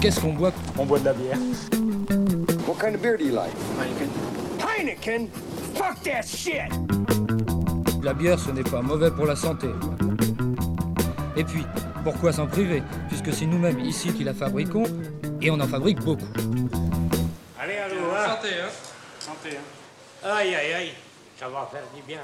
Qu'est-ce 0.00 0.18
qu'on 0.18 0.32
boit 0.32 0.52
On 0.78 0.86
boit 0.86 0.98
de 0.98 1.04
la 1.04 1.12
bière. 1.12 1.36
What 2.66 2.76
kind 2.80 2.94
of 2.94 3.02
beer 3.02 3.18
do 3.18 3.24
you 3.24 3.34
like? 3.34 3.52
Heineken? 4.58 5.28
Fuck 5.74 6.02
that 6.04 6.22
shit! 6.22 6.72
La 8.02 8.14
bière, 8.14 8.38
ce 8.38 8.50
n'est 8.50 8.62
pas 8.62 8.80
mauvais 8.80 9.10
pour 9.10 9.26
la 9.26 9.36
santé. 9.36 9.68
Et 11.36 11.44
puis, 11.44 11.66
pourquoi 12.02 12.32
s'en 12.32 12.46
priver? 12.46 12.82
Puisque 13.08 13.30
c'est 13.34 13.44
nous-mêmes 13.44 13.78
ici 13.80 14.10
qui 14.14 14.24
la 14.24 14.32
fabriquons, 14.32 14.84
et 15.42 15.50
on 15.50 15.60
en 15.60 15.68
fabrique 15.68 16.00
beaucoup. 16.00 16.24
Allez, 17.60 17.76
allô, 17.76 17.96
hein? 18.16 18.36
Santé, 18.36 18.48
hein? 18.58 18.70
Santé, 19.18 19.48
hein 19.56 20.30
Aïe, 20.30 20.54
aïe, 20.54 20.72
aïe, 20.72 20.92
ça 21.38 21.46
va 21.48 21.68
faire 21.70 21.82
du 21.94 22.00
bien. 22.06 22.20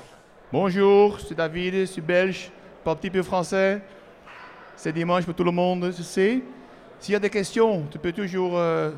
Bonjour, 0.51 1.21
c'est 1.21 1.35
David, 1.35 1.75
je 1.75 1.85
suis 1.85 2.01
belge, 2.01 2.51
pas 2.83 2.93
un 2.93 2.97
petit 2.97 3.11
peu 3.11 3.23
français. 3.23 3.83
C'est 4.77 4.93
dimanche 4.93 5.25
pour 5.25 5.35
tout 5.35 5.45
le 5.45 5.51
monde, 5.51 5.93
je 5.97 6.03
sais. 6.03 6.41
S'il 6.99 7.13
y 7.13 7.17
a 7.17 7.21
des 7.21 7.31
questions, 7.31 7.85
tu 7.91 7.99
peux 7.99 8.13
toujours 8.13 8.53
euh, 8.57 8.91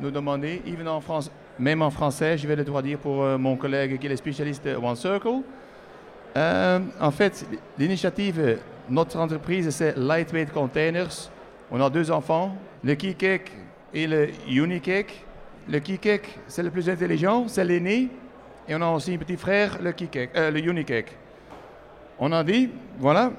nous 0.00 0.10
demander, 0.10 0.62
even 0.66 0.88
en 0.88 1.00
France, 1.00 1.30
même 1.58 1.80
en 1.82 1.90
français, 1.90 2.36
je 2.36 2.46
vais 2.46 2.56
le 2.56 2.64
traduire 2.64 2.98
pour 2.98 3.22
euh, 3.22 3.38
mon 3.38 3.56
collègue 3.56 3.98
qui 3.98 4.06
est 4.06 4.10
le 4.10 4.16
spécialiste 4.16 4.66
de 4.66 4.74
One 4.74 4.96
Circle. 4.96 5.42
Euh, 6.36 6.80
en 7.00 7.10
fait, 7.10 7.46
l'initiative, 7.78 8.58
notre 8.90 9.18
entreprise, 9.18 9.70
c'est 9.70 9.96
Lightweight 9.96 10.52
Containers. 10.52 11.30
On 11.70 11.80
a 11.80 11.88
deux 11.88 12.10
enfants, 12.10 12.56
le 12.84 12.94
Keycake 12.94 13.50
et 13.94 14.06
le 14.06 14.28
Unicake. 14.48 15.24
Le 15.68 15.80
Keycake, 15.80 16.38
c'est 16.46 16.62
le 16.62 16.70
plus 16.70 16.88
intelligent, 16.90 17.48
c'est 17.48 17.64
l'aîné. 17.64 18.10
Et 18.68 18.74
on 18.74 18.82
a 18.82 18.90
aussi 18.90 19.14
un 19.14 19.18
petit 19.18 19.36
frère, 19.36 19.78
le, 19.80 19.94
euh, 20.36 20.50
Unicake. 20.58 21.16
On 22.18 22.32
a 22.32 22.44
dit, 22.44 22.70
voilà, 22.98 23.32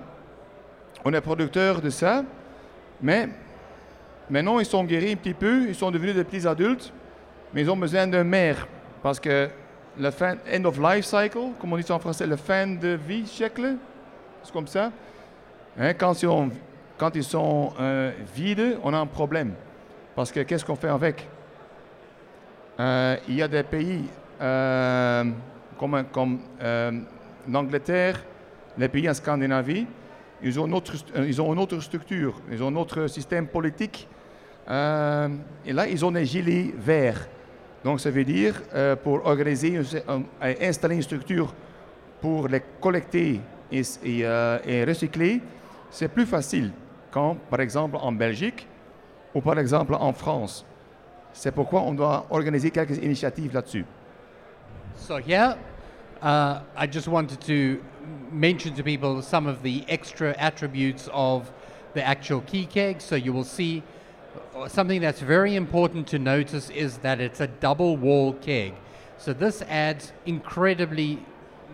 on 1.06 1.14
est 1.14 1.22
producteur 1.22 1.82
de 1.82 1.90
ça, 1.90 2.24
mais 3.02 3.30
maintenant 4.30 4.60
ils 4.60 4.66
sont 4.66 4.84
guéris 4.84 5.14
un 5.14 5.16
petit 5.16 5.34
peu, 5.34 5.68
ils 5.68 5.76
sont 5.76 5.92
devenus 5.92 6.16
des 6.16 6.24
petits 6.24 6.48
adultes, 6.48 6.92
mais 7.54 7.62
ils 7.62 7.72
ont 7.72 7.78
besoin 7.78 8.08
d'un 8.08 8.24
maire. 8.24 8.68
Parce 9.02 9.20
que 9.20 9.50
le 10.00 10.12
fin, 10.12 10.36
end 10.54 10.66
of 10.66 10.80
life 10.80 11.06
cycle, 11.06 11.40
comme 11.60 11.74
on 11.74 11.78
dit 11.78 11.92
en 11.92 12.00
français, 12.00 12.28
le 12.28 12.36
fin 12.36 12.68
de 12.68 13.00
vie 13.08 13.26
cycle, 13.26 13.76
c'est 14.44 14.54
comme 14.54 14.68
ça. 14.68 14.92
Hein, 15.80 15.94
quand 15.94 16.14
ils 17.16 17.24
sont, 17.24 17.74
euh, 17.80 18.12
vides, 18.34 18.78
on 18.84 18.94
a 18.94 18.98
un 18.98 19.06
problème. 19.06 19.54
Parce 20.16 20.32
que 20.32 20.40
qu'est-ce 20.42 20.66
qu'on 20.66 20.76
fait 20.76 20.90
avec? 20.90 21.28
Euh, 22.80 23.18
Il 23.28 23.36
y 23.36 23.42
a 23.42 23.48
des 23.48 23.64
pays 23.64 24.04
euh, 24.42 25.24
comme, 25.80 26.04
comme 26.12 26.40
l'Angleterre, 27.48 28.24
les 28.78 28.88
pays 28.88 29.10
en 29.10 29.14
Scandinavie, 29.14 29.86
ils 30.42 30.60
ont 30.60 30.68
une 30.68 30.74
autre 31.60 31.80
structure, 31.82 32.42
ils 32.52 32.62
ont 32.62 32.68
un 32.68 32.76
autre 32.76 33.08
système 33.08 33.48
politique. 33.48 34.08
Euh, 34.70 35.30
et 35.66 35.74
là, 35.74 35.88
ils 35.88 36.04
ont 36.06 36.12
des 36.12 36.26
gilets 36.26 36.74
verts. 36.78 37.28
Donc, 37.84 38.00
ça 38.00 38.10
veut 38.12 38.26
dire, 38.26 38.62
euh, 38.74 38.96
pour 38.96 39.26
organiser, 39.26 39.80
un- 40.08 40.24
installer 40.62 40.96
une 40.96 41.02
structure 41.02 41.54
pour 42.22 42.48
les 42.48 42.62
collecter 42.82 43.40
et, 43.72 43.82
euh, 44.06 44.60
et 44.66 44.84
recycler, 44.84 45.42
c'est 45.90 46.08
plus 46.10 46.26
facile 46.26 46.72
qu'en, 47.12 47.36
par 47.36 47.62
exemple, 47.62 47.98
en 48.02 48.12
Belgique 48.12 48.68
ou 49.34 49.42
par 49.42 49.58
exemple 49.60 49.94
en 49.96 50.12
France. 50.12 50.66
C'est 51.32 51.52
pourquoi 51.52 51.82
on 51.82 51.94
doit 51.94 52.26
organiser 52.30 52.72
quelques 52.72 52.98
initiatives 52.98 53.54
là-dessus. 53.54 53.86
So 54.96 55.18
here, 55.18 55.56
uh, 56.24 56.60
I 56.76 56.88
just 56.92 57.08
wanted 57.08 57.40
to 57.46 57.80
mention 58.32 58.74
to 58.74 58.84
people 58.84 59.22
some 59.22 59.48
of 59.48 59.62
the 59.62 59.84
extra 59.88 60.34
attributes 60.40 61.08
of 61.14 61.44
the 61.94 62.02
actual 62.04 62.42
key 62.42 62.66
keg. 62.66 63.00
So 63.00 63.16
you 63.16 63.32
will 63.32 63.46
see 63.46 63.84
something 64.68 65.02
that's 65.02 65.20
very 65.20 65.56
important 65.56 66.08
to 66.08 66.20
notice 66.20 66.70
is 66.70 66.98
that 67.00 67.20
it's 67.20 67.40
a 67.40 67.48
double 67.48 67.98
wall 67.98 68.34
keg. 68.34 68.74
So 69.18 69.34
this 69.34 69.62
adds 69.64 70.14
incredibly 70.26 71.24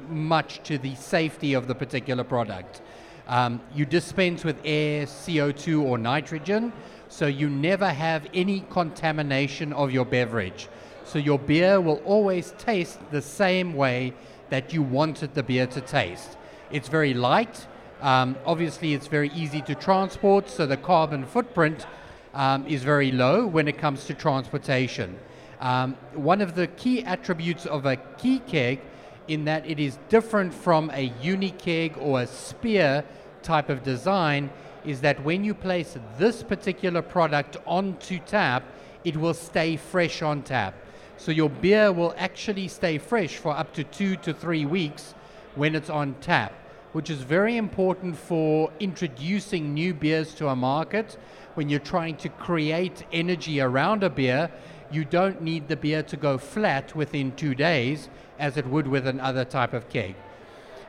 much 0.09 0.62
to 0.63 0.78
the 0.78 0.96
safety 0.96 1.53
of 1.53 1.68
the 1.68 1.75
particular 1.75 2.23
product. 2.23 2.81
Um, 3.28 3.62
you 3.73 3.85
dispense 3.85 4.44
with 4.44 4.57
air, 4.66 5.06
CO2, 5.06 5.81
or 5.81 5.97
nitrogen, 5.97 6.73
so 7.07 7.28
you 7.28 7.50
never 7.50 7.90
have 7.90 8.28
any 8.34 8.62
contamination 8.69 9.72
of 9.73 9.91
your 9.91 10.06
beverage. 10.06 10.68
So 11.06 11.19
your 11.19 11.40
beer 11.40 11.79
will 11.79 12.02
always 12.06 12.53
taste 12.57 13.00
the 13.12 13.22
same 13.22 13.73
way 13.73 14.13
that 14.50 14.73
you 14.73 14.81
wanted 14.81 15.34
the 15.34 15.44
beer 15.44 15.68
to 15.68 15.81
taste. 15.81 16.38
It's 16.72 16.90
very 16.90 17.13
light. 17.13 17.68
Um, 18.02 18.35
obviously, 18.46 18.94
it's 18.94 19.07
very 19.07 19.29
easy 19.29 19.62
to 19.62 19.75
transport, 19.75 20.50
so 20.50 20.66
the 20.66 20.78
carbon 20.78 21.25
footprint 21.25 21.85
um, 22.33 22.66
is 22.67 22.83
very 22.83 23.11
low 23.11 23.45
when 23.45 23.67
it 23.67 23.77
comes 23.77 24.05
to 24.05 24.13
transportation. 24.13 25.17
Um, 25.59 25.95
one 26.13 26.41
of 26.41 26.55
the 26.55 26.67
key 26.67 27.03
attributes 27.03 27.66
of 27.66 27.85
a 27.85 27.97
KeyKeg 27.97 28.79
in 29.27 29.45
that 29.45 29.66
it 29.66 29.79
is 29.79 29.97
different 30.09 30.53
from 30.53 30.89
a 30.91 31.09
unikeg 31.22 31.97
or 31.97 32.22
a 32.22 32.27
spear 32.27 33.05
type 33.41 33.69
of 33.69 33.83
design 33.83 34.49
is 34.85 35.01
that 35.01 35.23
when 35.23 35.43
you 35.43 35.53
place 35.53 35.97
this 36.17 36.43
particular 36.43 37.01
product 37.01 37.57
onto 37.66 38.19
tap, 38.19 38.63
it 39.05 39.16
will 39.16 39.33
stay 39.33 39.77
fresh 39.77 40.22
on 40.22 40.41
tap. 40.41 40.73
So 41.17 41.31
your 41.31 41.49
beer 41.49 41.91
will 41.91 42.13
actually 42.17 42.67
stay 42.67 42.97
fresh 42.97 43.38
for 43.38 43.55
up 43.55 43.73
to 43.75 43.83
two 43.83 44.17
to 44.17 44.33
three 44.33 44.66
weeks 44.66 45.13
when 45.55 45.75
it's 45.75 45.89
on 45.89 46.16
tap, 46.19 46.53
which 46.91 47.09
is 47.09 47.19
very 47.19 47.55
important 47.55 48.17
for 48.17 48.72
introducing 48.79 49.73
new 49.73 49.93
beers 49.93 50.33
to 50.35 50.49
a 50.49 50.55
market. 50.55 51.17
When 51.56 51.69
you're 51.69 51.80
trying 51.80 52.18
to 52.18 52.30
create 52.30 53.06
energy 53.12 53.62
around 53.62 54.03
a 54.03 54.09
beer, 54.09 54.50
you 54.91 55.06
don't 55.06 55.41
need 55.41 55.68
the 55.68 55.75
beer 55.75 56.03
to 56.03 56.18
go 56.18 56.38
flat 56.38 56.96
within 56.96 57.31
two 57.36 57.56
days 57.56 58.09
as 58.40 58.58
it 58.58 58.66
would 58.68 58.88
with 58.88 59.08
another 59.08 59.46
type 59.46 59.74
of 59.74 59.90
keg. 59.90 60.16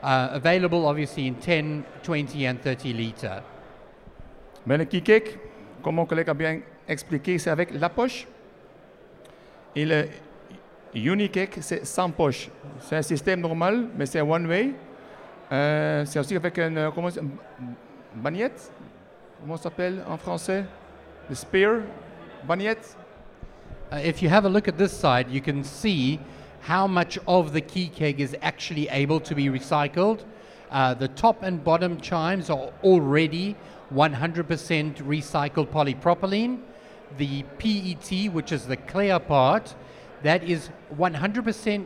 Uh, 0.02 0.28
available 0.32 0.86
obviously 0.86 1.26
in 1.26 1.34
10, 1.36 1.84
20, 2.02 2.46
and 2.46 2.62
30 2.62 2.92
liter. 2.92 3.42
Mais 4.66 4.78
le 4.78 4.84
kick 4.86 5.38
comme 5.82 5.96
mon 5.96 6.06
collègue 6.06 6.30
a 6.30 6.34
bien 6.34 6.60
expliqué, 6.88 7.38
c'est 7.38 7.50
avec 7.50 7.72
la 7.74 7.90
poche. 7.90 8.26
Et 9.76 9.84
le 9.84 10.08
UniKeg, 10.94 11.58
c'est 11.60 11.84
sans 11.84 12.10
poche. 12.10 12.48
C'est 12.80 12.96
un 12.96 13.02
système 13.02 13.40
normal, 13.40 13.88
mais 13.96 14.06
c'est 14.06 14.20
one-way. 14.20 14.72
Euh, 15.52 16.04
c'est 16.06 16.18
aussi 16.18 16.36
avec 16.36 16.58
une, 16.58 16.78
euh, 16.78 16.90
comment 16.90 17.10
une 17.10 17.30
bagnette. 18.14 18.72
Comment 19.44 19.58
s'appelle 19.58 20.02
en 20.08 20.16
français? 20.16 20.64
Le 21.28 21.34
spear, 21.34 21.82
bagnette. 22.48 22.96
Uh, 23.92 23.96
if 23.96 24.22
you 24.22 24.30
have 24.30 24.46
a 24.46 24.48
look 24.48 24.68
at 24.68 24.78
this 24.78 24.90
side, 24.90 25.28
you 25.30 25.42
can 25.42 25.62
see 25.62 26.18
how 26.62 26.86
much 26.86 27.18
of 27.26 27.52
the 27.52 27.60
KeyKeg 27.60 28.20
is 28.20 28.34
actually 28.40 28.88
able 28.88 29.20
to 29.20 29.34
be 29.34 29.50
recycled. 29.50 30.20
Uh, 30.70 30.94
the 30.94 31.08
top 31.08 31.42
and 31.42 31.62
bottom 31.62 32.00
chimes 32.00 32.48
are 32.48 32.72
already 32.82 33.54
100% 33.92 34.94
recycled 35.02 35.68
polypropylene. 35.68 36.60
The 37.18 37.42
PET, 37.58 38.32
which 38.32 38.50
is 38.50 38.64
the 38.64 38.78
clear 38.78 39.18
part, 39.18 39.74
that 40.22 40.42
is 40.42 40.70
100% 40.96 41.84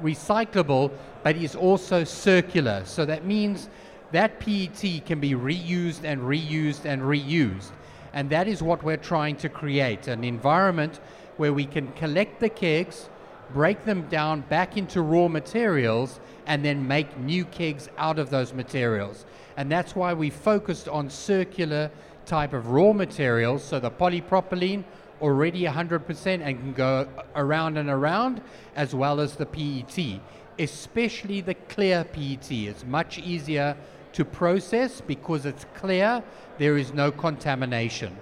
recyclable, 0.00 0.92
but 1.24 1.34
is 1.34 1.56
also 1.56 2.04
circular. 2.04 2.84
So 2.84 3.04
that 3.06 3.24
means 3.24 3.70
that 4.12 4.38
PET 4.40 5.04
can 5.04 5.20
be 5.20 5.32
reused 5.32 6.04
and 6.04 6.20
reused 6.22 6.84
and 6.84 7.02
reused. 7.02 7.70
And 8.12 8.30
that 8.30 8.48
is 8.48 8.62
what 8.62 8.82
we're 8.82 8.96
trying 8.96 9.36
to 9.36 9.48
create 9.48 10.08
an 10.08 10.24
environment 10.24 11.00
where 11.36 11.52
we 11.52 11.66
can 11.66 11.92
collect 11.92 12.40
the 12.40 12.48
kegs, 12.48 13.08
break 13.52 13.84
them 13.84 14.08
down 14.08 14.40
back 14.42 14.76
into 14.76 15.02
raw 15.02 15.28
materials, 15.28 16.20
and 16.46 16.64
then 16.64 16.86
make 16.86 17.18
new 17.18 17.44
kegs 17.44 17.88
out 17.98 18.18
of 18.18 18.30
those 18.30 18.52
materials. 18.52 19.26
And 19.56 19.70
that's 19.70 19.94
why 19.94 20.14
we 20.14 20.30
focused 20.30 20.88
on 20.88 21.10
circular 21.10 21.90
type 22.24 22.52
of 22.52 22.68
raw 22.68 22.92
materials. 22.92 23.62
So 23.64 23.80
the 23.80 23.90
polypropylene, 23.90 24.84
already 25.20 25.64
100% 25.64 26.26
and 26.26 26.58
can 26.58 26.72
go 26.72 27.08
around 27.34 27.78
and 27.78 27.88
around, 27.88 28.40
as 28.76 28.94
well 28.94 29.20
as 29.20 29.36
the 29.36 29.46
PET, 29.46 30.20
especially 30.58 31.40
the 31.40 31.54
clear 31.54 32.04
PET. 32.04 32.50
It's 32.50 32.84
much 32.84 33.18
easier 33.18 33.76
to 34.16 34.24
process 34.24 35.02
because 35.02 35.44
it's 35.44 35.66
clear, 35.74 36.22
there 36.56 36.78
is 36.78 36.94
no 36.94 37.12
contamination. 37.12 38.16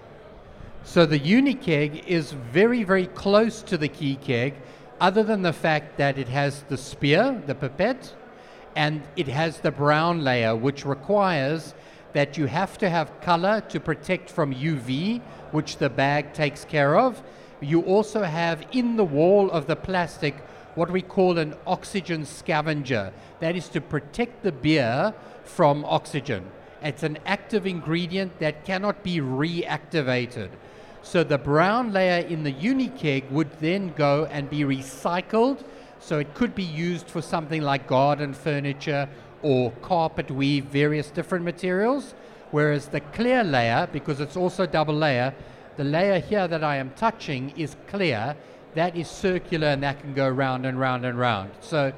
So 0.82 1.06
the 1.06 1.20
Unikeg 1.20 2.04
is 2.04 2.32
very, 2.32 2.82
very 2.82 3.06
close 3.06 3.62
to 3.62 3.78
the 3.78 3.88
KeyKeg, 3.88 4.54
other 5.00 5.22
than 5.22 5.42
the 5.42 5.52
fact 5.52 5.96
that 5.98 6.18
it 6.18 6.28
has 6.28 6.64
the 6.64 6.76
spear, 6.76 7.40
the 7.46 7.54
pipette, 7.54 8.12
and 8.74 9.02
it 9.14 9.28
has 9.28 9.60
the 9.60 9.70
brown 9.70 10.24
layer, 10.24 10.56
which 10.56 10.84
requires 10.84 11.74
that 12.12 12.36
you 12.36 12.46
have 12.46 12.76
to 12.78 12.90
have 12.90 13.20
color 13.20 13.60
to 13.68 13.78
protect 13.78 14.28
from 14.28 14.52
UV, 14.52 15.20
which 15.52 15.76
the 15.76 15.90
bag 15.90 16.32
takes 16.32 16.64
care 16.64 16.98
of. 16.98 17.22
You 17.60 17.82
also 17.82 18.24
have 18.24 18.66
in 18.72 18.96
the 18.96 19.04
wall 19.04 19.48
of 19.48 19.68
the 19.68 19.76
plastic 19.76 20.34
what 20.74 20.90
we 20.90 21.02
call 21.02 21.38
an 21.38 21.54
oxygen 21.66 22.24
scavenger. 22.24 23.12
That 23.40 23.56
is 23.56 23.68
to 23.70 23.80
protect 23.80 24.42
the 24.42 24.52
beer 24.52 25.14
from 25.44 25.84
oxygen. 25.84 26.50
It's 26.82 27.02
an 27.02 27.18
active 27.24 27.66
ingredient 27.66 28.38
that 28.40 28.64
cannot 28.64 29.02
be 29.02 29.18
reactivated. 29.18 30.50
So 31.02 31.22
the 31.22 31.38
brown 31.38 31.92
layer 31.92 32.26
in 32.26 32.42
the 32.42 32.52
Unikeg 32.52 33.30
would 33.30 33.52
then 33.60 33.92
go 33.94 34.26
and 34.30 34.50
be 34.50 34.60
recycled. 34.60 35.64
So 36.00 36.18
it 36.18 36.34
could 36.34 36.54
be 36.54 36.64
used 36.64 37.08
for 37.08 37.22
something 37.22 37.62
like 37.62 37.86
garden 37.86 38.34
furniture 38.34 39.08
or 39.42 39.70
carpet 39.82 40.30
weave, 40.30 40.64
various 40.64 41.10
different 41.10 41.44
materials. 41.44 42.14
Whereas 42.50 42.88
the 42.88 43.00
clear 43.00 43.44
layer, 43.44 43.88
because 43.92 44.20
it's 44.20 44.36
also 44.36 44.66
double 44.66 44.94
layer, 44.94 45.34
the 45.76 45.84
layer 45.84 46.20
here 46.20 46.46
that 46.46 46.62
I 46.62 46.76
am 46.76 46.90
touching 46.90 47.52
is 47.56 47.76
clear. 47.86 48.36
That 48.74 48.96
is 48.96 49.08
circular 49.08 49.68
and 49.68 49.82
that 49.82 50.00
can 50.00 50.14
go 50.14 50.28
round 50.28 50.66
and 50.66 50.78
round 50.78 51.04
and 51.04 51.18
round. 51.18 51.50
So 51.60 51.92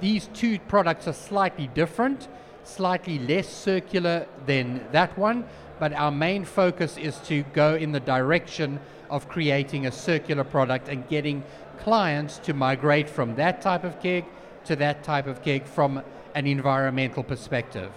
these 0.00 0.28
two 0.28 0.58
products 0.60 1.08
are 1.08 1.12
slightly 1.12 1.66
different, 1.68 2.28
slightly 2.64 3.18
less 3.18 3.48
circular 3.48 4.26
than 4.46 4.86
that 4.92 5.16
one, 5.18 5.44
but 5.78 5.92
our 5.92 6.10
main 6.10 6.44
focus 6.44 6.96
is 6.96 7.18
to 7.20 7.42
go 7.52 7.74
in 7.74 7.92
the 7.92 8.00
direction 8.00 8.80
of 9.10 9.28
creating 9.28 9.86
a 9.86 9.92
circular 9.92 10.44
product 10.44 10.88
and 10.88 11.08
getting 11.08 11.42
clients 11.78 12.38
to 12.38 12.54
migrate 12.54 13.10
from 13.10 13.34
that 13.36 13.60
type 13.60 13.84
of 13.84 14.00
keg 14.00 14.24
to 14.64 14.76
that 14.76 15.02
type 15.02 15.26
of 15.26 15.42
keg 15.42 15.64
from 15.64 16.02
an 16.34 16.46
environmental 16.46 17.24
perspective. 17.24 17.90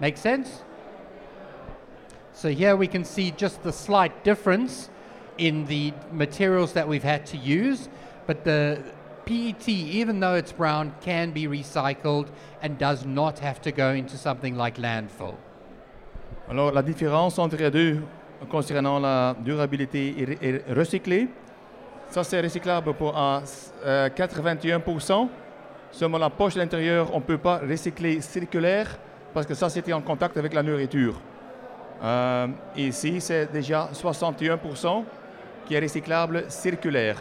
Make 0.00 0.16
sense? 0.16 0.62
So 2.32 2.50
here 2.50 2.76
we 2.76 2.86
can 2.86 3.04
see 3.04 3.30
just 3.32 3.62
the 3.62 3.72
slight 3.72 4.24
difference 4.24 4.88
in 5.38 5.64
the 5.66 5.92
materials 6.12 6.72
that 6.72 6.86
we've 6.86 7.02
had 7.04 7.24
to 7.26 7.36
use, 7.36 7.88
but 8.26 8.44
the 8.44 8.78
PET, 9.24 9.68
even 9.68 10.20
though 10.20 10.34
it's 10.34 10.52
brown, 10.52 10.92
can 11.00 11.30
be 11.30 11.46
recycled 11.46 12.26
and 12.62 12.78
does 12.78 13.04
not 13.04 13.38
have 13.38 13.60
to 13.62 13.72
go 13.72 13.90
into 13.90 14.16
something 14.16 14.56
like 14.56 14.78
landfill. 14.78 15.36
Alors, 16.48 16.72
la 16.72 16.82
différence 16.82 17.38
entre 17.38 17.56
les 17.56 17.70
deux 17.70 18.02
concernant 18.50 18.98
la 18.98 19.34
durabilité 19.44 20.14
et, 20.18 20.48
et 20.48 20.62
recyclé, 20.74 21.28
ça 22.10 22.24
c'est 22.24 22.40
recyclable 22.40 22.92
pour 22.94 23.16
à 23.16 23.42
euh, 23.86 24.08
81%. 24.08 25.28
Seulement 25.92 26.18
la 26.18 26.30
poche 26.30 26.56
l'intérieur, 26.56 27.14
on 27.14 27.18
ne 27.18 27.24
peut 27.24 27.38
pas 27.38 27.58
recycler 27.58 28.20
circulaire 28.20 28.98
parce 29.32 29.46
que 29.46 29.54
ça 29.54 29.68
c'était 29.68 29.92
en 29.92 30.00
contact 30.00 30.36
avec 30.36 30.52
la 30.52 30.62
nourriture. 30.62 31.20
Euh, 32.02 32.48
ici, 32.76 33.20
c'est 33.20 33.52
déjà 33.52 33.88
61% 33.92 35.04
qui 35.72 35.76
est 35.76 35.80
recyclable 35.80 36.44
circulaire. 36.50 37.16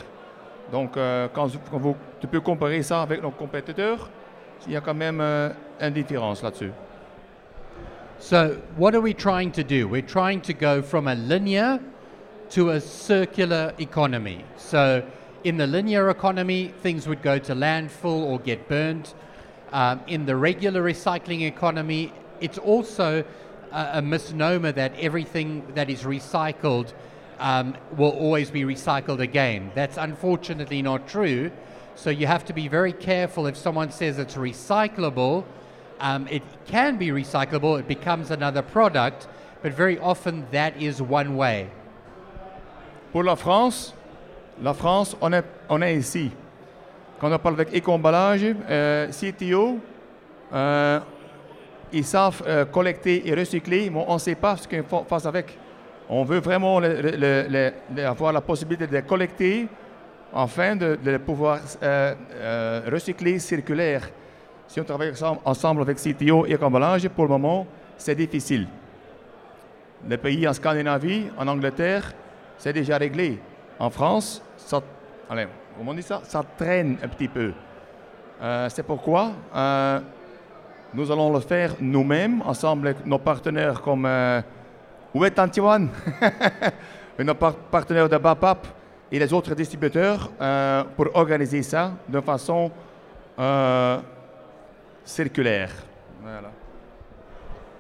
Donc, 0.74 0.98
euh, 0.98 1.30
quand, 1.34 1.48
quand 1.70 1.78
vous, 1.78 1.96
tu 2.20 2.28
peux 2.28 2.42
comparer 2.42 2.84
ça 2.84 3.02
avec 3.02 3.22
nos 3.22 3.32
compétiteurs, 3.32 4.10
il 4.68 4.74
y 4.74 4.76
a 4.76 4.82
quand 4.82 4.94
même 4.94 5.22
euh, 5.22 5.50
une 5.80 5.94
différence 5.94 6.44
là-dessus. 6.44 6.72
So, 8.20 8.58
what 8.78 8.94
are 8.94 9.02
we 9.02 9.16
trying 9.16 9.52
to 9.52 9.64
do? 9.64 9.88
We're 9.88 10.06
trying 10.06 10.42
to 10.42 10.54
go 10.54 10.82
from 10.82 11.08
a 11.08 11.16
linear 11.16 11.80
to 12.50 12.72
a 12.72 12.82
circular 12.82 13.74
economy. 13.80 14.44
So, 14.58 15.02
in 15.46 15.56
the 15.56 15.66
linear 15.66 16.10
economy, 16.10 16.74
things 16.84 17.08
would 17.08 17.22
go 17.24 17.40
to 17.40 17.56
landfill 17.56 18.22
or 18.22 18.38
get 18.38 18.68
burned. 18.68 19.14
Um, 19.72 20.02
in 20.08 20.26
the 20.26 20.36
regular 20.36 20.84
recycling 20.84 21.48
economy, 21.48 22.12
it's 22.42 22.58
also 22.58 23.24
a, 23.72 23.90
a 23.94 24.02
misnomer 24.02 24.74
that 24.74 24.92
everything 25.00 25.64
that 25.74 25.90
is 25.90 26.04
recycled 26.04 26.92
um, 27.42 27.76
will 27.98 28.12
always 28.12 28.50
be 28.50 28.62
recycled 28.64 29.20
again. 29.20 29.72
That's 29.76 29.98
unfortunately 29.98 30.82
not 30.82 31.08
true. 31.08 31.52
So, 31.96 32.10
you 32.10 32.26
have 32.26 32.46
to 32.46 32.54
be 32.54 32.70
very 32.70 32.94
careful 32.94 33.48
if 33.48 33.58
someone 33.58 33.92
says 33.92 34.18
it's 34.18 34.36
recyclable 34.36 35.44
um, 36.02 36.28
it 36.30 36.42
can 36.66 36.98
be 36.98 37.10
recyclable, 37.10 37.80
it 37.80 37.88
becomes 37.88 38.32
another 38.32 38.64
product, 38.64 39.28
but 39.62 39.72
very 39.72 40.00
often 40.00 40.48
that 40.52 40.82
is 40.82 41.02
one 41.02 41.38
way. 41.38 41.70
Pour 43.14 43.24
la 43.24 43.36
France, 43.36 43.94
la 44.62 44.74
France, 44.74 45.16
on 45.22 45.34
est, 45.34 45.46
on 45.70 45.82
est 45.84 45.96
ici. 45.96 46.32
Quand 47.20 47.32
on 47.32 47.38
parle 47.38 47.54
avec 47.54 47.74
Éco-emballage, 47.74 48.56
euh, 48.68 49.12
Citeo, 49.12 49.80
euh, 50.52 51.00
ils 51.94 52.06
savent 52.06 52.42
euh, 52.48 52.66
collecter 52.66 53.28
et 53.28 53.36
recycler, 53.36 53.92
mais 53.92 54.04
on 54.08 54.16
ne 54.16 54.20
sait 54.20 54.36
pas 54.36 54.58
ce 54.58 54.68
qu'on 54.68 54.84
faut 54.84 55.06
faire 55.08 55.28
avec. 55.28 55.58
On 56.14 56.26
veut 56.26 56.40
vraiment 56.40 56.82
avoir 58.06 58.34
la 58.34 58.42
possibilité 58.42 58.86
de 58.86 59.00
collecter 59.00 59.70
afin 60.34 60.76
de, 60.76 61.18
pouvoir 61.18 61.60
euh, 61.82 62.14
euh, 62.34 62.82
recycler 62.92 63.40
circulaire. 63.40 64.10
Si 64.68 64.82
on 64.82 64.84
travaille 64.84 65.14
ensemble- 65.46 65.82
avec 65.82 65.98
CTO 65.98 66.46
et 66.46 66.52
Éco-emballage, 66.52 67.08
pour 67.08 67.24
le 67.24 67.30
moment, 67.30 67.66
c'est 67.98 68.16
difficile. 68.16 68.68
Les 70.06 70.18
pays 70.18 70.46
en 70.46 70.54
Scandinavie, 70.54 71.28
en 71.38 71.48
Angleterre, 71.48 72.12
c'est 72.58 72.74
déjà 72.74 72.98
réglé. 72.98 73.40
En 73.80 73.90
France, 73.90 74.44
ça, 74.58 74.82
allez, 75.30 75.48
comment 75.78 75.92
on 75.92 75.96
dit 75.96 76.04
ça? 76.04 76.20
Ça 76.26 76.44
traîne 76.58 76.98
un 77.02 77.08
petit 77.08 77.30
peu. 77.30 77.54
Euh, 78.42 78.68
c'est 78.68 78.84
pourquoi 78.84 79.32
euh, 79.56 80.00
nous 80.94 81.10
allons 81.10 81.32
le 81.32 81.40
faire 81.40 81.74
nous-mêmes, 81.80 82.42
ensemble 82.42 82.90
avec 82.90 83.06
nos 83.06 83.20
partenaires 83.20 83.82
comme... 83.82 84.06
où 85.14 85.26
est 85.26 85.38
Et 87.20 87.24
Nos 87.24 87.36
par- 87.36 87.56
partenaires 87.56 88.10
de 88.10 88.18
BAPBAP 88.18 88.68
et 89.12 89.20
les 89.20 89.34
autres 89.34 89.54
distributeurs 89.54 90.32
euh, 90.42 90.84
pour 90.96 91.08
organiser 91.14 91.62
ça 91.62 91.92
de 92.08 92.22
façon 92.22 92.72
euh, 93.38 94.00
circulaire. 95.04 95.70
Voilà. 96.22 96.52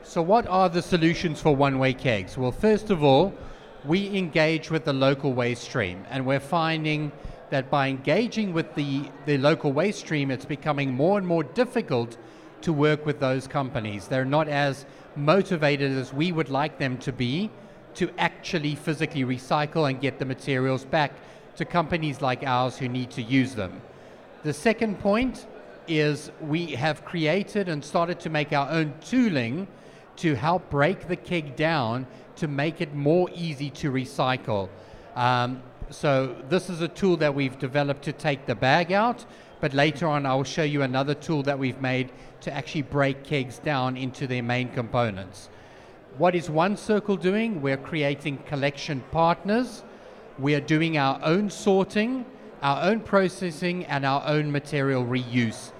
So, 0.03 0.21
what 0.21 0.43
are 0.49 0.69
the 0.69 0.81
solutions 0.81 1.35
for 1.41 1.55
one 1.57 1.75
way 1.79 1.93
kegs? 1.93 2.37
Well, 2.37 2.51
first 2.51 2.91
of 2.91 3.01
all, 3.01 3.31
we 3.85 4.15
engage 4.17 4.69
with 4.69 4.83
the 4.83 4.93
local 4.93 5.33
waste 5.33 5.63
stream, 5.63 5.99
and 6.11 6.25
we're 6.25 6.41
finding 6.41 7.11
that 7.49 7.69
by 7.69 7.87
engaging 7.87 8.53
with 8.53 8.75
the, 8.75 9.03
the 9.25 9.37
local 9.37 9.71
waste 9.71 9.99
stream, 9.99 10.29
it's 10.31 10.45
becoming 10.45 10.93
more 10.93 11.17
and 11.17 11.25
more 11.25 11.43
difficult 11.43 12.17
to 12.63 12.73
work 12.73 13.05
with 13.05 13.19
those 13.19 13.47
companies. 13.47 14.07
They're 14.07 14.25
not 14.25 14.47
as 14.47 14.85
motivated 15.15 15.91
as 15.91 16.13
we 16.13 16.31
would 16.31 16.49
like 16.49 16.77
them 16.77 16.97
to 16.99 17.11
be 17.11 17.49
to 17.95 18.09
actually 18.17 18.75
physically 18.75 19.23
recycle 19.23 19.89
and 19.89 19.99
get 19.99 20.19
the 20.19 20.25
materials 20.25 20.85
back 20.85 21.11
to 21.57 21.65
companies 21.65 22.21
like 22.21 22.43
ours 22.43 22.77
who 22.77 22.87
need 22.87 23.11
to 23.11 23.21
use 23.21 23.53
them. 23.55 23.81
The 24.43 24.53
second 24.53 24.99
point 24.99 25.45
is 25.87 26.31
we 26.39 26.67
have 26.67 27.03
created 27.03 27.67
and 27.67 27.83
started 27.83 28.19
to 28.21 28.29
make 28.29 28.53
our 28.53 28.69
own 28.69 28.93
tooling 29.01 29.67
to 30.17 30.35
help 30.35 30.69
break 30.69 31.07
the 31.07 31.15
keg 31.15 31.55
down 31.55 32.07
to 32.37 32.47
make 32.47 32.81
it 32.81 32.93
more 32.93 33.29
easy 33.33 33.69
to 33.69 33.91
recycle. 33.91 34.69
Um, 35.15 35.61
so 35.89 36.35
this 36.47 36.69
is 36.69 36.81
a 36.81 36.87
tool 36.87 37.17
that 37.17 37.35
we've 37.35 37.59
developed 37.59 38.03
to 38.03 38.13
take 38.13 38.45
the 38.45 38.55
bag 38.55 38.91
out, 38.91 39.25
but 39.61 39.73
later 39.73 40.07
on 40.07 40.25
I 40.25 40.35
will 40.35 40.43
show 40.43 40.63
you 40.63 40.81
another 40.81 41.13
tool 41.13 41.43
that 41.43 41.57
we've 41.57 41.79
made 41.79 42.11
to 42.41 42.51
actually 42.51 42.81
break 42.81 43.23
kegs 43.23 43.59
down 43.59 43.95
into 43.95 44.27
their 44.27 44.43
main 44.43 44.69
components. 44.69 45.49
What 46.17 46.35
is 46.35 46.49
One 46.49 46.75
Circle 46.75 47.15
doing? 47.17 47.61
We're 47.61 47.77
creating 47.77 48.39
collection 48.39 49.01
partners. 49.11 49.83
We 50.39 50.55
are 50.55 50.61
doing 50.61 50.97
our 50.97 51.19
own 51.23 51.49
sorting, 51.49 52.25
our 52.61 52.83
own 52.83 52.99
processing, 52.99 53.85
and 53.85 54.05
our 54.05 54.23
own 54.25 54.51
material 54.51 55.05
reuse 55.05 55.71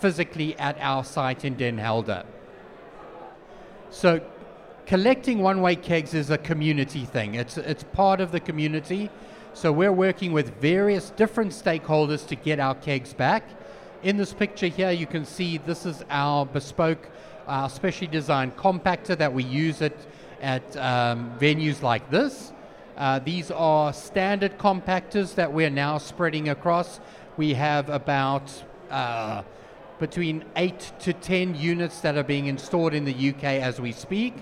physically 0.00 0.58
at 0.58 0.76
our 0.80 1.04
site 1.04 1.44
in 1.44 1.54
Den 1.54 1.78
Helder. 1.78 2.24
So, 3.90 4.20
collecting 4.86 5.40
one 5.40 5.60
way 5.60 5.76
kegs 5.76 6.14
is 6.14 6.30
a 6.30 6.38
community 6.38 7.04
thing, 7.04 7.34
it's, 7.34 7.58
it's 7.58 7.84
part 7.84 8.20
of 8.20 8.32
the 8.32 8.40
community. 8.40 9.10
So, 9.56 9.72
we're 9.72 9.90
working 9.90 10.32
with 10.32 10.60
various 10.60 11.08
different 11.08 11.50
stakeholders 11.50 12.26
to 12.26 12.36
get 12.36 12.60
our 12.60 12.74
kegs 12.74 13.14
back. 13.14 13.42
In 14.02 14.18
this 14.18 14.34
picture 14.34 14.66
here, 14.66 14.90
you 14.90 15.06
can 15.06 15.24
see 15.24 15.56
this 15.56 15.86
is 15.86 16.04
our 16.10 16.44
bespoke, 16.44 17.08
our 17.46 17.70
specially 17.70 18.06
designed 18.06 18.54
compactor 18.58 19.16
that 19.16 19.32
we 19.32 19.44
use 19.44 19.80
it 19.80 19.96
at 20.42 20.76
um, 20.76 21.32
venues 21.38 21.80
like 21.80 22.10
this. 22.10 22.52
Uh, 22.98 23.18
these 23.20 23.50
are 23.50 23.94
standard 23.94 24.58
compactors 24.58 25.34
that 25.36 25.50
we're 25.50 25.70
now 25.70 25.96
spreading 25.96 26.50
across. 26.50 27.00
We 27.38 27.54
have 27.54 27.88
about 27.88 28.52
uh, 28.90 29.42
between 29.98 30.44
8 30.56 30.92
to 30.98 31.14
10 31.14 31.54
units 31.54 32.00
that 32.00 32.18
are 32.18 32.22
being 32.22 32.48
installed 32.48 32.92
in 32.92 33.06
the 33.06 33.30
UK 33.30 33.44
as 33.44 33.80
we 33.80 33.92
speak. 33.92 34.34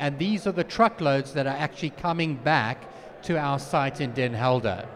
And 0.00 0.18
these 0.18 0.44
are 0.44 0.52
the 0.52 0.64
truckloads 0.64 1.34
that 1.34 1.46
are 1.46 1.56
actually 1.56 1.90
coming 1.90 2.34
back 2.34 2.82
to 3.22 3.38
our 3.38 3.58
site 3.58 4.00
in 4.00 4.12
Den 4.12 4.34
Helder. 4.34 4.86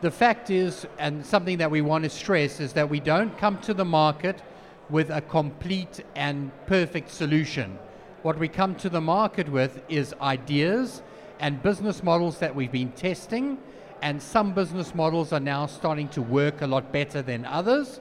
The 0.00 0.10
fact 0.10 0.50
is, 0.50 0.86
and 0.98 1.24
something 1.24 1.58
that 1.58 1.70
we 1.70 1.82
want 1.82 2.04
to 2.04 2.10
stress, 2.10 2.60
is 2.60 2.72
that 2.72 2.88
we 2.88 3.00
don't 3.00 3.36
come 3.38 3.58
to 3.60 3.74
the 3.74 3.84
market 3.84 4.42
with 4.88 5.10
a 5.10 5.20
complete 5.20 6.04
and 6.16 6.50
perfect 6.66 7.10
solution. 7.10 7.78
What 8.22 8.38
we 8.38 8.48
come 8.48 8.74
to 8.76 8.88
the 8.88 9.00
market 9.00 9.48
with 9.48 9.82
is 9.88 10.14
ideas 10.20 11.02
and 11.38 11.62
business 11.62 12.02
models 12.02 12.38
that 12.38 12.54
we've 12.54 12.72
been 12.72 12.92
testing, 12.92 13.58
and 14.02 14.22
some 14.22 14.52
business 14.54 14.94
models 14.94 15.32
are 15.32 15.40
now 15.40 15.66
starting 15.66 16.08
to 16.08 16.22
work 16.22 16.62
a 16.62 16.66
lot 16.66 16.92
better 16.92 17.22
than 17.22 17.44
others. 17.44 18.00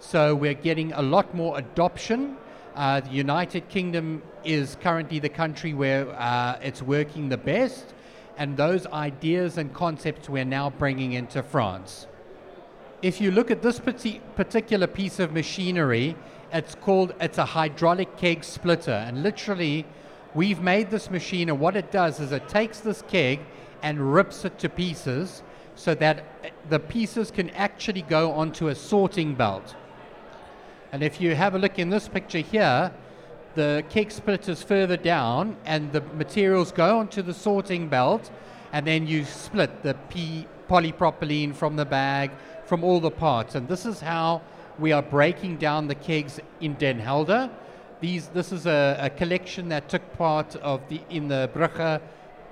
So 0.00 0.34
we're 0.34 0.54
getting 0.54 0.92
a 0.92 1.02
lot 1.02 1.34
more 1.34 1.58
adoption. 1.58 2.36
Uh, 2.76 3.00
the 3.00 3.10
United 3.10 3.68
Kingdom 3.68 4.22
is 4.44 4.76
currently 4.80 5.18
the 5.18 5.28
country 5.28 5.74
where 5.74 6.08
uh, 6.10 6.58
it's 6.62 6.80
working 6.80 7.28
the 7.28 7.36
best, 7.36 7.92
and 8.38 8.56
those 8.56 8.86
ideas 8.86 9.58
and 9.58 9.74
concepts 9.74 10.28
we're 10.28 10.44
now 10.44 10.70
bringing 10.70 11.12
into 11.12 11.42
France. 11.42 12.06
If 13.02 13.20
you 13.20 13.30
look 13.30 13.50
at 13.50 13.62
this 13.62 13.80
parti- 13.80 14.20
particular 14.36 14.86
piece 14.86 15.18
of 15.18 15.32
machinery, 15.32 16.16
it's 16.52 16.74
called 16.76 17.14
it's 17.20 17.38
a 17.38 17.44
hydraulic 17.44 18.16
keg 18.16 18.44
splitter, 18.44 19.04
and 19.06 19.22
literally, 19.22 19.84
we've 20.34 20.60
made 20.60 20.90
this 20.90 21.10
machine, 21.10 21.48
and 21.48 21.60
what 21.60 21.76
it 21.76 21.90
does 21.90 22.20
is 22.20 22.32
it 22.32 22.48
takes 22.48 22.80
this 22.80 23.02
keg 23.08 23.40
and 23.82 24.14
rips 24.14 24.44
it 24.44 24.58
to 24.60 24.68
pieces, 24.68 25.42
so 25.74 25.94
that 25.96 26.24
eh, 26.42 26.50
the 26.68 26.78
pieces 26.78 27.30
can 27.30 27.50
actually 27.50 28.02
go 28.02 28.32
onto 28.32 28.68
a 28.68 28.74
sorting 28.74 29.34
belt. 29.34 29.74
And 30.92 31.02
if 31.02 31.20
you 31.20 31.34
have 31.34 31.54
a 31.54 31.58
look 31.58 31.78
in 31.78 31.90
this 31.90 32.08
picture 32.08 32.38
here, 32.38 32.92
the 33.58 33.82
keg 33.90 34.12
split 34.12 34.48
is 34.48 34.62
further 34.62 34.96
down 34.96 35.56
and 35.64 35.90
the 35.90 36.00
materials 36.14 36.70
go 36.70 37.00
onto 37.00 37.22
the 37.22 37.34
sorting 37.34 37.88
belt 37.88 38.30
and 38.72 38.86
then 38.86 39.04
you 39.04 39.24
split 39.24 39.82
the 39.82 39.94
P 40.10 40.46
polypropylene 40.70 41.52
from 41.52 41.74
the 41.74 41.84
bag 41.84 42.30
from 42.66 42.84
all 42.84 43.00
the 43.00 43.10
parts. 43.10 43.56
And 43.56 43.66
this 43.66 43.84
is 43.84 43.98
how 44.00 44.42
we 44.78 44.92
are 44.92 45.02
breaking 45.02 45.56
down 45.56 45.88
the 45.88 45.96
kegs 45.96 46.38
in 46.60 46.74
Den 46.74 47.00
Helder. 47.00 47.50
These, 48.00 48.28
this 48.28 48.52
is 48.52 48.66
a, 48.66 48.96
a 49.00 49.10
collection 49.10 49.68
that 49.70 49.88
took 49.88 50.12
part 50.16 50.54
of 50.56 50.80
the, 50.88 51.00
in 51.10 51.26
the 51.26 51.50
Brugge 51.52 52.00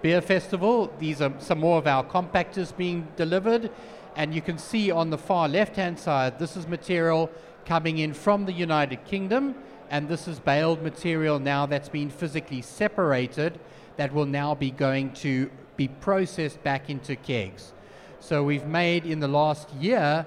Beer 0.02 0.20
Festival. 0.20 0.92
These 0.98 1.20
are 1.22 1.32
some 1.38 1.60
more 1.60 1.78
of 1.78 1.86
our 1.86 2.02
compactors 2.02 2.76
being 2.76 3.06
delivered. 3.14 3.70
And 4.16 4.34
you 4.34 4.42
can 4.42 4.58
see 4.58 4.90
on 4.90 5.10
the 5.10 5.18
far 5.18 5.48
left 5.48 5.76
hand 5.76 6.00
side, 6.00 6.40
this 6.40 6.56
is 6.56 6.66
material 6.66 7.30
coming 7.64 7.98
in 7.98 8.12
from 8.12 8.44
the 8.44 8.52
United 8.52 9.04
Kingdom, 9.04 9.54
and 9.90 10.08
this 10.08 10.28
is 10.28 10.38
baled 10.38 10.82
material 10.82 11.38
now 11.38 11.66
that's 11.66 11.88
been 11.88 12.10
physically 12.10 12.62
separated 12.62 13.58
that 13.96 14.12
will 14.12 14.26
now 14.26 14.54
be 14.54 14.70
going 14.70 15.12
to 15.12 15.50
be 15.76 15.88
processed 15.88 16.62
back 16.62 16.90
into 16.90 17.16
kegs. 17.16 17.72
So 18.20 18.42
we've 18.42 18.66
made 18.66 19.06
in 19.06 19.20
the 19.20 19.28
last 19.28 19.72
year 19.74 20.26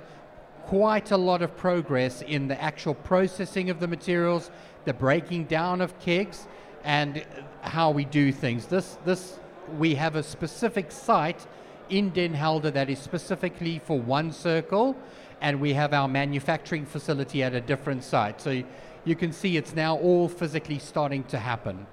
quite 0.66 1.12
a 1.12 1.18
lot 1.18 1.42
of 1.42 1.56
progress 1.58 2.22
in 2.22 2.48
the 2.48 2.62
actual 2.62 2.94
processing 2.94 3.70
of 3.70 3.80
the 3.80 3.88
materials, 3.88 4.52
the 4.86 4.94
breaking 4.94 5.46
down 5.46 5.82
of 5.82 5.98
kegs, 6.00 6.48
and 6.84 7.26
how 7.62 7.92
we 7.92 8.06
do 8.06 8.32
things. 8.32 8.68
This, 8.68 8.98
this, 9.04 9.40
we 9.78 9.96
have 9.96 10.16
a 10.16 10.24
specific 10.24 10.92
site 10.92 11.46
in 11.90 12.10
Den 12.12 12.34
Helder 12.34 12.72
that 12.72 12.90
is 12.90 13.00
specifically 13.00 13.80
for 13.80 14.00
one 14.00 14.32
circle, 14.32 14.96
and 15.42 15.60
we 15.60 15.74
have 15.74 15.94
our 15.94 16.08
manufacturing 16.08 16.86
facility 16.86 17.42
at 17.44 17.54
a 17.54 17.62
different 17.62 18.04
site. 18.04 18.40
So 18.40 18.64
you 19.06 19.16
can 19.16 19.32
see 19.32 19.58
it's 19.58 19.76
now 19.76 19.98
all 19.98 20.28
physically 20.28 20.80
starting 20.80 21.24
to 21.26 21.40
happen. 21.40 21.88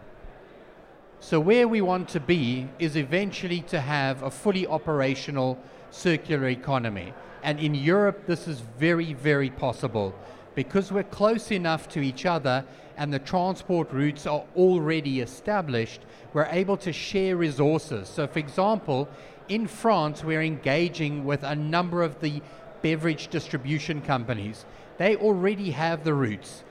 So 1.21 1.41
where 1.41 1.67
we 1.67 1.81
want 1.81 2.09
to 2.11 2.21
be 2.21 2.69
is 2.79 2.97
eventually 2.97 3.61
to 3.63 3.81
have 3.81 4.23
a 4.23 4.31
fully 4.31 4.67
operational 4.67 5.59
circular 5.91 6.49
economy. 6.49 7.15
And 7.43 7.59
in 7.59 7.75
Europe, 7.75 8.27
this 8.27 8.47
is 8.47 8.61
very, 8.61 9.15
very 9.15 9.51
possible 9.51 10.15
because 10.55 10.91
we're 10.91 11.05
close 11.05 11.53
enough 11.53 11.89
to 11.91 12.01
each 12.01 12.27
other 12.27 12.65
and 12.97 13.13
the 13.13 13.19
transport 13.19 13.93
routes 13.93 14.27
are 14.27 14.45
already 14.57 15.21
established, 15.21 16.01
we're 16.33 16.49
able 16.51 16.79
to 16.79 16.93
share 16.93 17.37
resources. 17.37 18.09
So, 18.09 18.27
for 18.27 18.39
example, 18.39 19.09
in 19.49 19.67
France, 19.67 20.25
we're 20.25 20.43
engaging 20.43 21.25
with 21.25 21.43
a 21.43 21.55
number 21.55 22.03
of 22.03 22.21
the 22.21 22.41
beverage 22.83 23.29
distribution 23.29 24.01
companies. 24.01 24.65
They 24.97 25.17
already 25.17 25.71
have 25.73 26.05
the 26.05 26.15
routes. 26.15 26.65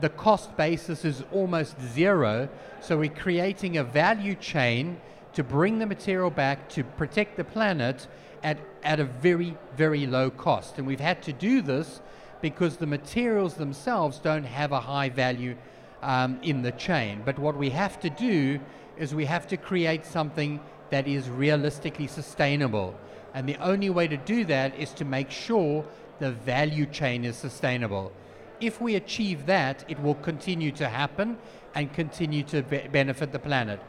The 0.00 0.08
cost 0.08 0.56
basis 0.56 1.04
is 1.04 1.24
almost 1.32 1.74
zero, 1.80 2.48
so 2.80 2.98
we're 2.98 3.10
creating 3.10 3.76
a 3.76 3.84
value 3.84 4.34
chain 4.34 5.00
to 5.34 5.42
bring 5.42 5.78
the 5.78 5.86
material 5.86 6.30
back 6.30 6.68
to 6.70 6.84
protect 6.84 7.36
the 7.36 7.44
planet 7.44 8.06
at, 8.42 8.58
at 8.82 9.00
a 9.00 9.04
very, 9.04 9.56
very 9.76 10.06
low 10.06 10.30
cost. 10.30 10.78
And 10.78 10.86
we've 10.86 11.00
had 11.00 11.22
to 11.24 11.32
do 11.32 11.62
this 11.62 12.00
because 12.40 12.76
the 12.76 12.86
materials 12.86 13.54
themselves 13.54 14.18
don't 14.18 14.44
have 14.44 14.72
a 14.72 14.80
high 14.80 15.08
value 15.08 15.56
um, 16.02 16.38
in 16.42 16.62
the 16.62 16.72
chain. 16.72 17.22
But 17.24 17.38
what 17.38 17.56
we 17.56 17.70
have 17.70 17.98
to 18.00 18.10
do 18.10 18.60
is 18.96 19.14
we 19.14 19.24
have 19.24 19.46
to 19.48 19.56
create 19.56 20.06
something 20.06 20.60
that 20.90 21.06
is 21.06 21.28
realistically 21.28 22.06
sustainable. 22.06 22.94
And 23.34 23.48
the 23.48 23.56
only 23.56 23.90
way 23.90 24.08
to 24.08 24.16
do 24.16 24.44
that 24.46 24.78
is 24.78 24.92
to 24.94 25.04
make 25.04 25.30
sure 25.30 25.84
the 26.18 26.30
value 26.30 26.86
chain 26.86 27.24
is 27.24 27.36
sustainable. 27.36 28.12
If 28.60 28.80
we 28.80 28.96
achieve 28.96 29.46
that, 29.46 29.84
it 29.88 30.00
will 30.00 30.16
continue 30.16 30.72
to 30.72 30.88
happen 30.88 31.38
and 31.74 31.92
continue 31.92 32.42
to 32.44 32.62
be- 32.62 32.88
benefit 32.90 33.32
the 33.32 33.38
planet. 33.38 33.80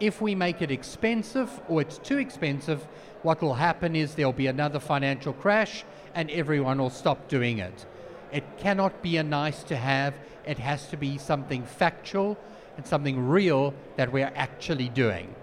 If 0.00 0.20
we 0.20 0.34
make 0.34 0.62
it 0.62 0.70
expensive 0.70 1.60
or 1.68 1.80
it's 1.80 1.98
too 1.98 2.18
expensive, 2.18 2.86
what 3.22 3.42
will 3.42 3.54
happen 3.54 3.96
is 3.96 4.14
there'll 4.14 4.32
be 4.32 4.46
another 4.46 4.80
financial 4.80 5.32
crash 5.32 5.84
and 6.14 6.30
everyone 6.30 6.78
will 6.78 6.90
stop 6.90 7.28
doing 7.28 7.58
it. 7.58 7.86
It 8.32 8.44
cannot 8.58 9.02
be 9.02 9.16
a 9.16 9.22
nice 9.22 9.62
to 9.64 9.76
have, 9.76 10.14
it 10.46 10.58
has 10.58 10.88
to 10.88 10.96
be 10.96 11.18
something 11.18 11.64
factual 11.64 12.38
and 12.76 12.86
something 12.86 13.26
real 13.26 13.74
that 13.96 14.12
we're 14.12 14.32
actually 14.34 14.88
doing. 14.88 15.34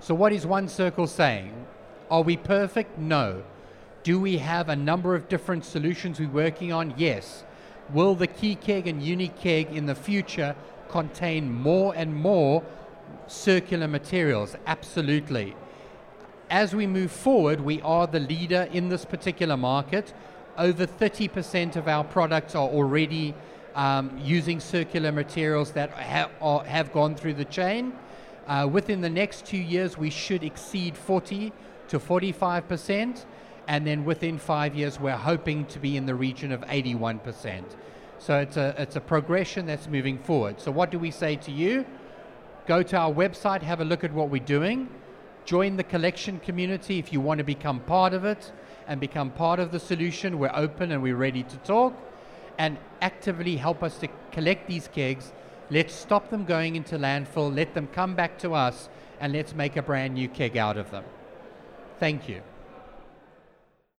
So, 0.00 0.14
what 0.14 0.32
is 0.32 0.46
One 0.46 0.68
Circle 0.68 1.06
saying? 1.06 1.52
Are 2.10 2.22
we 2.22 2.36
perfect? 2.36 2.98
No. 2.98 3.42
Do 4.08 4.18
we 4.18 4.38
have 4.38 4.70
a 4.70 4.74
number 4.74 5.14
of 5.14 5.28
different 5.28 5.66
solutions 5.66 6.18
we're 6.18 6.30
working 6.30 6.72
on? 6.72 6.94
Yes. 6.96 7.44
Will 7.92 8.14
the 8.14 8.26
KeyKeg 8.26 8.86
and 8.86 9.36
keg 9.36 9.70
in 9.76 9.84
the 9.84 9.94
future 9.94 10.56
contain 10.88 11.52
more 11.52 11.92
and 11.94 12.14
more 12.14 12.64
circular 13.26 13.86
materials? 13.86 14.56
Absolutely. 14.66 15.54
As 16.48 16.74
we 16.74 16.86
move 16.86 17.12
forward, 17.12 17.60
we 17.60 17.82
are 17.82 18.06
the 18.06 18.20
leader 18.20 18.66
in 18.72 18.88
this 18.88 19.04
particular 19.04 19.58
market. 19.58 20.14
Over 20.56 20.86
30% 20.86 21.76
of 21.76 21.86
our 21.86 22.02
products 22.02 22.54
are 22.54 22.66
already 22.66 23.34
um, 23.74 24.18
using 24.24 24.58
circular 24.58 25.12
materials 25.12 25.72
that 25.72 25.90
ha- 25.90 26.30
are, 26.40 26.64
have 26.64 26.94
gone 26.94 27.14
through 27.14 27.34
the 27.34 27.44
chain. 27.44 27.92
Uh, 28.46 28.66
within 28.72 29.02
the 29.02 29.10
next 29.10 29.44
two 29.44 29.58
years, 29.58 29.98
we 29.98 30.08
should 30.08 30.44
exceed 30.44 30.96
40 30.96 31.52
to 31.88 31.98
45%. 31.98 33.26
And 33.68 33.86
then 33.86 34.04
within 34.04 34.38
five 34.38 34.74
years, 34.74 34.98
we're 34.98 35.12
hoping 35.12 35.66
to 35.66 35.78
be 35.78 35.96
in 35.96 36.06
the 36.06 36.14
region 36.16 36.50
of 36.50 36.62
81%. 36.62 37.62
So 38.18 38.40
it's 38.40 38.56
a, 38.56 38.74
it's 38.76 38.96
a 38.96 39.00
progression 39.00 39.66
that's 39.66 39.86
moving 39.86 40.18
forward. 40.18 40.60
So, 40.60 40.72
what 40.72 40.90
do 40.90 40.98
we 40.98 41.12
say 41.12 41.36
to 41.36 41.52
you? 41.52 41.86
Go 42.66 42.82
to 42.82 42.96
our 42.96 43.12
website, 43.12 43.62
have 43.62 43.80
a 43.80 43.84
look 43.84 44.02
at 44.02 44.12
what 44.12 44.28
we're 44.28 44.42
doing, 44.42 44.88
join 45.44 45.76
the 45.76 45.84
collection 45.84 46.40
community 46.40 46.98
if 46.98 47.12
you 47.12 47.20
want 47.20 47.38
to 47.38 47.44
become 47.44 47.78
part 47.80 48.12
of 48.12 48.24
it 48.24 48.50
and 48.88 49.00
become 49.00 49.30
part 49.30 49.60
of 49.60 49.70
the 49.70 49.78
solution. 49.78 50.40
We're 50.40 50.50
open 50.52 50.90
and 50.90 51.00
we're 51.00 51.16
ready 51.16 51.44
to 51.44 51.56
talk 51.58 51.94
and 52.58 52.76
actively 53.00 53.56
help 53.56 53.84
us 53.84 53.98
to 53.98 54.08
collect 54.32 54.66
these 54.66 54.88
kegs 54.88 55.32
Let's 55.70 55.94
stop 55.94 56.30
them 56.30 56.46
going 56.46 56.76
into 56.76 56.96
landfill, 56.96 57.54
let 57.54 57.74
them 57.74 57.88
come 57.88 58.14
back 58.14 58.38
to 58.38 58.54
us, 58.54 58.88
and 59.20 59.34
let's 59.34 59.54
make 59.54 59.76
a 59.76 59.82
brand 59.82 60.14
new 60.14 60.28
keg 60.28 60.56
out 60.56 60.78
of 60.78 60.90
them. 60.90 61.04
Thank 62.00 62.28
you. 62.28 62.40